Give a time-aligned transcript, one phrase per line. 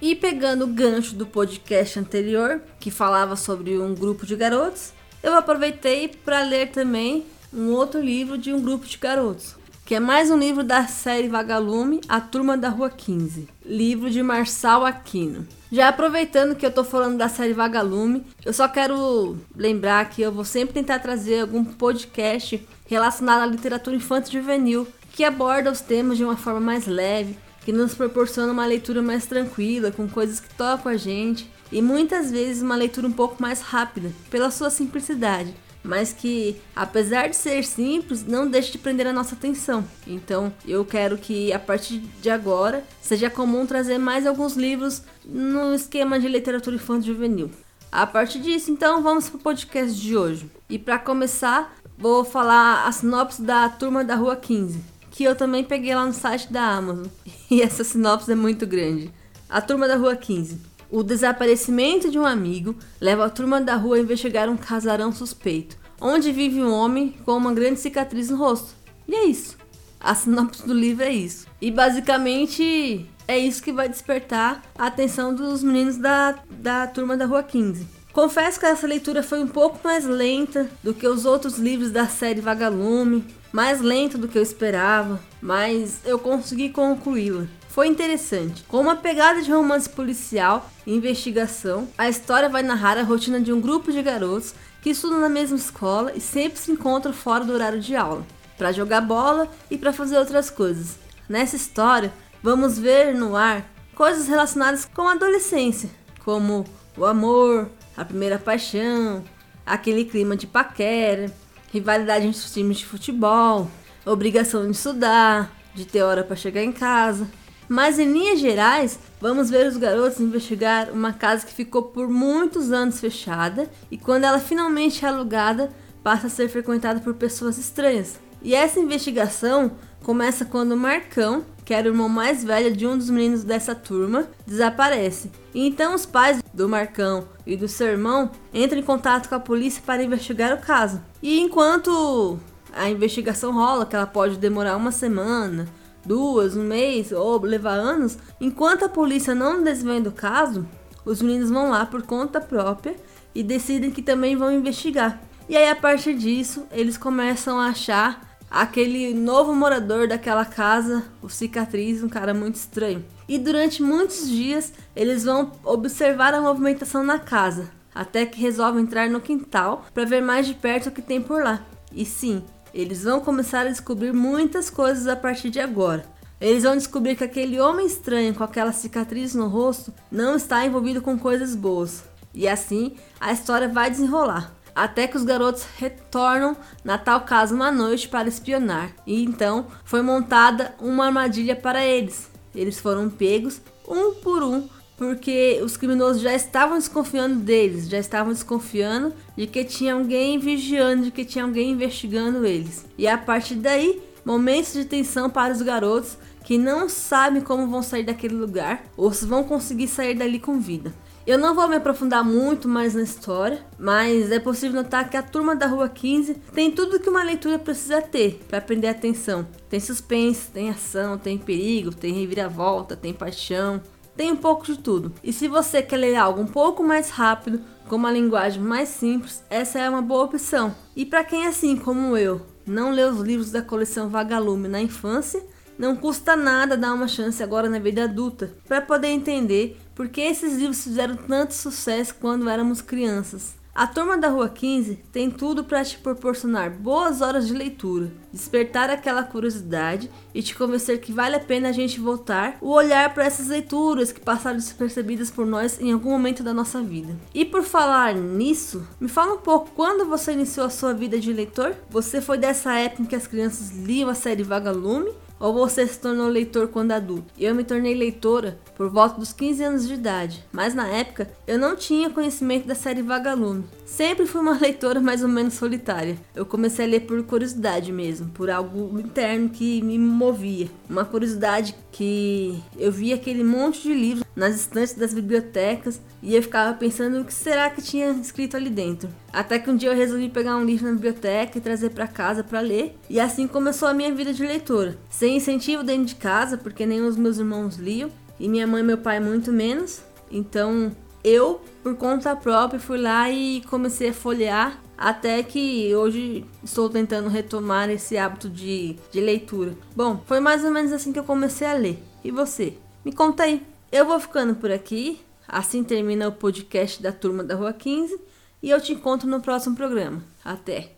[0.00, 4.92] E pegando o gancho do podcast anterior, que falava sobre um grupo de garotos,
[5.22, 9.56] eu aproveitei para ler também um outro livro de um grupo de garotos,
[9.86, 14.22] que é mais um livro da série Vagalume, A Turma da Rua 15, livro de
[14.22, 15.48] Marçal Aquino.
[15.72, 20.30] Já aproveitando que eu tô falando da série Vagalume, eu só quero lembrar que eu
[20.30, 26.18] vou sempre tentar trazer algum podcast relacionado à literatura infantil juvenil, que aborda os temas
[26.18, 27.36] de uma forma mais leve,
[27.66, 32.30] que nos proporciona uma leitura mais tranquila, com coisas que tocam a gente, e muitas
[32.30, 35.52] vezes uma leitura um pouco mais rápida, pela sua simplicidade
[35.82, 39.84] mas que, apesar de ser simples, não deixe de prender a nossa atenção.
[40.04, 45.72] Então, eu quero que a partir de agora seja comum trazer mais alguns livros no
[45.72, 47.52] esquema de literatura infantil juvenil.
[47.92, 50.50] A partir disso, então, vamos para o podcast de hoje.
[50.68, 55.64] E para começar, vou falar a sinopse da Turma da Rua 15, que eu também
[55.64, 57.06] peguei lá no site da Amazon.
[57.50, 59.10] E essa sinopse é muito grande.
[59.48, 60.60] A Turma da Rua 15.
[60.90, 65.76] O desaparecimento de um amigo leva a turma da rua a investigar um casarão suspeito,
[66.00, 68.74] onde vive um homem com uma grande cicatriz no rosto.
[69.08, 69.56] E é isso.
[69.98, 71.46] A sinopse do livro é isso.
[71.60, 77.26] E basicamente é isso que vai despertar a atenção dos meninos da, da turma da
[77.26, 77.86] Rua 15.
[78.12, 82.06] Confesso que essa leitura foi um pouco mais lenta do que os outros livros da
[82.06, 83.24] série Vagalume,
[83.56, 88.64] mais lenta do que eu esperava, mas eu consegui concluí-la foi interessante.
[88.68, 93.52] Com uma pegada de romance policial e investigação, a história vai narrar a rotina de
[93.52, 97.52] um grupo de garotos que estudam na mesma escola e sempre se encontram fora do
[97.52, 100.98] horário de aula, para jogar bola e para fazer outras coisas.
[101.28, 102.10] Nessa história,
[102.42, 105.90] vamos ver no ar coisas relacionadas com a adolescência,
[106.24, 106.64] como
[106.96, 109.22] o amor, a primeira paixão,
[109.66, 111.30] aquele clima de paquera,
[111.72, 113.70] rivalidade entre os times de futebol,
[114.04, 117.28] obrigação de estudar, de ter hora para chegar em casa,
[117.68, 122.70] mas em linhas gerais, vamos ver os garotos investigar uma casa que ficou por muitos
[122.70, 125.70] anos fechada e quando ela finalmente é alugada,
[126.02, 128.20] passa a ser frequentada por pessoas estranhas.
[128.40, 129.72] E essa investigação
[130.04, 134.28] começa quando Marcão, que era o irmão mais velho de um dos meninos dessa turma,
[134.46, 135.32] desaparece.
[135.52, 139.40] E então os pais do Marcão e do seu irmão entram em contato com a
[139.40, 141.02] polícia para investigar o caso.
[141.20, 142.38] E enquanto
[142.72, 145.66] a investigação rola, que ela pode demorar uma semana,
[146.04, 150.64] duas, um mês ou levar anos, enquanto a polícia não desvenda o caso,
[151.04, 152.94] os meninos vão lá por conta própria
[153.34, 155.20] e decidem que também vão investigar.
[155.48, 161.28] E aí a partir disso, eles começam a achar aquele novo morador daquela casa, o
[161.28, 163.04] cicatriz, um cara muito estranho.
[163.28, 169.08] E durante muitos dias, eles vão observar a movimentação na casa, até que resolvem entrar
[169.08, 171.64] no quintal para ver mais de perto o que tem por lá.
[171.92, 172.42] E sim,
[172.72, 176.04] eles vão começar a descobrir muitas coisas a partir de agora.
[176.38, 181.00] Eles vão descobrir que aquele homem estranho com aquela cicatriz no rosto não está envolvido
[181.00, 182.04] com coisas boas.
[182.34, 184.54] E assim a história vai desenrolar.
[184.76, 186.54] Até que os garotos retornam
[186.84, 188.92] na tal casa uma noite para espionar.
[189.06, 192.30] E então foi montada uma armadilha para eles.
[192.54, 198.32] Eles foram pegos um por um porque os criminosos já estavam desconfiando deles, já estavam
[198.32, 202.86] desconfiando de que tinha alguém vigiando, de que tinha alguém investigando eles.
[202.96, 207.82] E a partir daí, momentos de tensão para os garotos que não sabem como vão
[207.82, 210.94] sair daquele lugar ou se vão conseguir sair dali com vida.
[211.26, 215.22] Eu não vou me aprofundar muito mais na história, mas é possível notar que a
[215.24, 219.44] turma da Rua 15 tem tudo que uma leitura precisa ter para prender a atenção.
[219.68, 223.82] Tem suspense, tem ação, tem perigo, tem reviravolta, tem paixão,
[224.16, 225.12] tem um pouco de tudo.
[225.20, 229.42] E se você quer ler algo um pouco mais rápido, com uma linguagem mais simples,
[229.50, 230.76] essa é uma boa opção.
[230.94, 235.42] E para quem assim como eu, não lê os livros da coleção Vagalume na infância,
[235.76, 240.20] não custa nada dar uma chance agora na vida adulta, para poder entender por que
[240.20, 243.56] esses livros fizeram tanto sucesso quando éramos crianças.
[243.74, 248.88] A turma da Rua 15 tem tudo para te proporcionar boas horas de leitura, despertar
[248.88, 253.26] aquela curiosidade e te convencer que vale a pena a gente voltar o olhar para
[253.26, 257.14] essas leituras que passaram despercebidas por nós em algum momento da nossa vida.
[257.34, 261.30] E por falar nisso, me fala um pouco quando você iniciou a sua vida de
[261.30, 261.74] leitor?
[261.90, 265.98] Você foi dessa época em que as crianças liam a série Vagalume ou você se
[265.98, 267.32] tornou leitor quando adulto?
[267.38, 271.58] Eu me tornei leitora por volta dos 15 anos de idade, mas na época eu
[271.58, 273.64] não tinha conhecimento da série Vagalume.
[273.84, 276.18] Sempre fui uma leitora mais ou menos solitária.
[276.34, 280.68] Eu comecei a ler por curiosidade mesmo, por algo interno que me movia.
[280.88, 286.42] Uma curiosidade que eu via aquele monte de livros nas estantes das bibliotecas e eu
[286.42, 289.08] ficava pensando o que será que tinha escrito ali dentro.
[289.32, 292.44] Até que um dia eu resolvi pegar um livro na biblioteca e trazer para casa
[292.44, 294.98] para ler, e assim começou a minha vida de leitora.
[295.08, 298.84] Sem incentivo dentro de casa, porque nem os meus irmãos liam, e minha mãe e
[298.84, 300.02] meu pai muito menos.
[300.30, 300.92] Então
[301.24, 307.28] eu, por conta própria, fui lá e comecei a folhear até que hoje estou tentando
[307.28, 309.74] retomar esse hábito de, de leitura.
[309.94, 312.02] Bom, foi mais ou menos assim que eu comecei a ler.
[312.24, 312.74] E você?
[313.04, 313.62] Me conta aí.
[313.96, 315.18] Eu vou ficando por aqui.
[315.48, 318.20] Assim termina o podcast da turma da Rua 15
[318.62, 320.22] e eu te encontro no próximo programa.
[320.44, 320.95] Até!